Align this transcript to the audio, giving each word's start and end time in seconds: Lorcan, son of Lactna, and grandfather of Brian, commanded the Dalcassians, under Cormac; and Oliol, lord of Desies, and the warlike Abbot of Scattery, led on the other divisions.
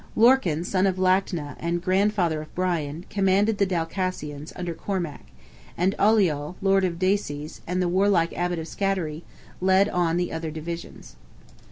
Lorcan, 0.15 0.63
son 0.65 0.87
of 0.87 0.97
Lactna, 0.97 1.55
and 1.59 1.79
grandfather 1.79 2.41
of 2.41 2.55
Brian, 2.55 3.05
commanded 3.11 3.59
the 3.59 3.67
Dalcassians, 3.67 4.51
under 4.55 4.73
Cormac; 4.73 5.21
and 5.77 5.93
Oliol, 5.99 6.55
lord 6.59 6.83
of 6.83 6.97
Desies, 6.97 7.61
and 7.67 7.83
the 7.83 7.87
warlike 7.87 8.35
Abbot 8.35 8.57
of 8.57 8.65
Scattery, 8.67 9.21
led 9.61 9.87
on 9.89 10.17
the 10.17 10.33
other 10.33 10.49
divisions. 10.49 11.17